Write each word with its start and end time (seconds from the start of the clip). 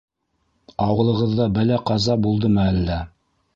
Ауылығыҙҙа 0.85 1.47
бәлә-ҡаза 1.59 2.17
булдымы 2.25 2.67
әллә? 2.67 3.01